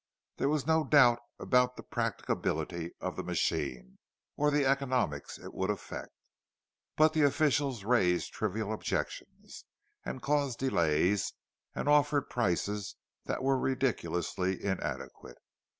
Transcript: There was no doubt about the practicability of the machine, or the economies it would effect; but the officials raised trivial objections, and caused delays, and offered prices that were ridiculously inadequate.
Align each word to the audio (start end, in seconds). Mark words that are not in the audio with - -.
There 0.37 0.49
was 0.49 0.65
no 0.65 0.83
doubt 0.83 1.19
about 1.37 1.75
the 1.75 1.83
practicability 1.83 2.91
of 2.99 3.15
the 3.15 3.23
machine, 3.23 3.99
or 4.35 4.49
the 4.49 4.65
economies 4.67 5.37
it 5.37 5.53
would 5.53 5.69
effect; 5.69 6.09
but 6.97 7.13
the 7.13 7.21
officials 7.21 7.83
raised 7.83 8.33
trivial 8.33 8.73
objections, 8.73 9.63
and 10.03 10.19
caused 10.19 10.57
delays, 10.57 11.33
and 11.75 11.87
offered 11.87 12.31
prices 12.31 12.95
that 13.25 13.43
were 13.43 13.59
ridiculously 13.59 14.63
inadequate. 14.65 15.37